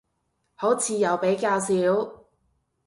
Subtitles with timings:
[0.55, 1.67] 好似又比較少